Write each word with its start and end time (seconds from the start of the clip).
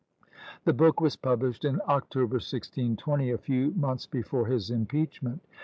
The 0.65 0.73
book 0.73 0.99
was 0.99 1.15
published 1.15 1.63
in 1.63 1.79
October, 1.87 2.37
1620, 2.37 3.29
a 3.29 3.37
few 3.37 3.69
months 3.75 4.07
before 4.07 4.47
his 4.47 4.71
impeachment. 4.71 5.45